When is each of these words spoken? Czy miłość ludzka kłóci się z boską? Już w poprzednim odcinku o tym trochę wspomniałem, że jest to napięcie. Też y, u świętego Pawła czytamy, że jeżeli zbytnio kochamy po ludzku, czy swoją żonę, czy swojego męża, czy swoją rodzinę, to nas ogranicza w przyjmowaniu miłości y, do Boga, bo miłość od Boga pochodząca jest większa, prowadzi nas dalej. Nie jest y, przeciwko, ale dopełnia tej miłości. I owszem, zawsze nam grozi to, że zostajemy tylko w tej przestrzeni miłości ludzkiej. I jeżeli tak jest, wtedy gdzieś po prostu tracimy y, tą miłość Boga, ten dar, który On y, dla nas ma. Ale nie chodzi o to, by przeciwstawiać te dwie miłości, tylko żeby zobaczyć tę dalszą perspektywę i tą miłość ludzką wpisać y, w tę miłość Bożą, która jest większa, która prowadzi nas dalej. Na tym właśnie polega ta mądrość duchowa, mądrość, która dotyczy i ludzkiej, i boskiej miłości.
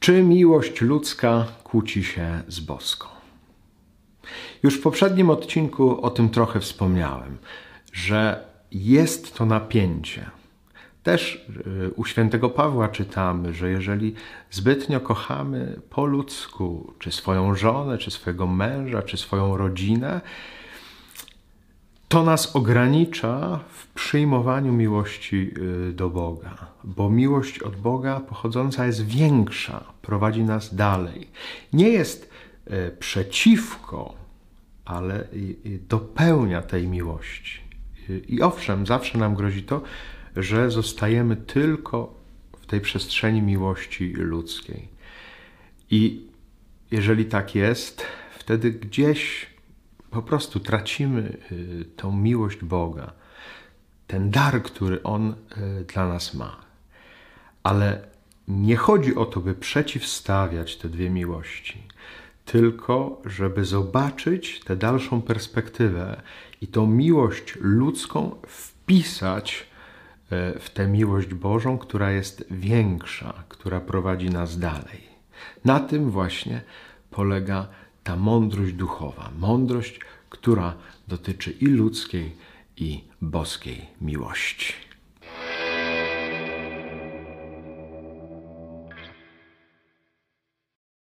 Czy 0.00 0.22
miłość 0.22 0.80
ludzka 0.80 1.46
kłóci 1.64 2.04
się 2.04 2.42
z 2.48 2.60
boską? 2.60 3.08
Już 4.62 4.78
w 4.78 4.82
poprzednim 4.82 5.30
odcinku 5.30 6.02
o 6.02 6.10
tym 6.10 6.28
trochę 6.28 6.60
wspomniałem, 6.60 7.38
że 7.92 8.44
jest 8.72 9.34
to 9.34 9.46
napięcie. 9.46 10.30
Też 11.02 11.48
y, 11.66 11.90
u 11.96 12.04
świętego 12.04 12.50
Pawła 12.50 12.88
czytamy, 12.88 13.54
że 13.54 13.70
jeżeli 13.70 14.14
zbytnio 14.50 15.00
kochamy 15.00 15.80
po 15.90 16.04
ludzku, 16.06 16.94
czy 16.98 17.12
swoją 17.12 17.54
żonę, 17.54 17.98
czy 17.98 18.10
swojego 18.10 18.46
męża, 18.46 19.02
czy 19.02 19.16
swoją 19.16 19.56
rodzinę, 19.56 20.20
to 22.10 22.22
nas 22.22 22.56
ogranicza 22.56 23.60
w 23.72 23.86
przyjmowaniu 23.86 24.72
miłości 24.72 25.50
y, 25.88 25.92
do 25.92 26.10
Boga, 26.10 26.66
bo 26.84 27.10
miłość 27.10 27.58
od 27.58 27.76
Boga 27.76 28.20
pochodząca 28.20 28.86
jest 28.86 29.06
większa, 29.06 29.84
prowadzi 30.02 30.44
nas 30.44 30.74
dalej. 30.74 31.28
Nie 31.72 31.88
jest 31.88 32.30
y, 32.66 32.96
przeciwko, 32.98 34.14
ale 34.84 35.28
dopełnia 35.88 36.62
tej 36.62 36.88
miłości. 36.88 37.60
I 38.28 38.42
owszem, 38.42 38.86
zawsze 38.86 39.18
nam 39.18 39.34
grozi 39.34 39.62
to, 39.62 39.82
że 40.36 40.70
zostajemy 40.70 41.36
tylko 41.36 42.14
w 42.60 42.66
tej 42.66 42.80
przestrzeni 42.80 43.42
miłości 43.42 44.12
ludzkiej. 44.12 44.88
I 45.90 46.26
jeżeli 46.90 47.24
tak 47.24 47.54
jest, 47.54 48.02
wtedy 48.38 48.70
gdzieś 48.70 49.50
po 50.10 50.22
prostu 50.22 50.60
tracimy 50.60 51.36
y, 51.52 51.84
tą 51.96 52.12
miłość 52.12 52.64
Boga, 52.64 53.12
ten 54.06 54.30
dar, 54.30 54.62
który 54.62 55.02
On 55.02 55.34
y, 55.80 55.84
dla 55.84 56.08
nas 56.08 56.34
ma. 56.34 56.56
Ale 57.62 58.02
nie 58.48 58.76
chodzi 58.76 59.14
o 59.14 59.26
to, 59.26 59.40
by 59.40 59.54
przeciwstawiać 59.54 60.76
te 60.76 60.88
dwie 60.88 61.10
miłości, 61.10 61.82
tylko 62.44 63.22
żeby 63.24 63.64
zobaczyć 63.64 64.60
tę 64.60 64.76
dalszą 64.76 65.22
perspektywę 65.22 66.22
i 66.60 66.66
tą 66.66 66.86
miłość 66.86 67.56
ludzką 67.60 68.36
wpisać 68.46 69.66
y, 70.56 70.58
w 70.58 70.70
tę 70.70 70.86
miłość 70.86 71.34
Bożą, 71.34 71.78
która 71.78 72.10
jest 72.10 72.44
większa, 72.50 73.44
która 73.48 73.80
prowadzi 73.80 74.30
nas 74.30 74.58
dalej. 74.58 75.10
Na 75.64 75.80
tym 75.80 76.10
właśnie 76.10 76.62
polega 77.10 77.68
ta 78.04 78.16
mądrość 78.16 78.72
duchowa, 78.72 79.30
mądrość, 79.38 80.00
która 80.30 80.74
dotyczy 81.08 81.50
i 81.50 81.66
ludzkiej, 81.66 82.36
i 82.76 83.04
boskiej 83.22 83.86
miłości. 84.00 84.89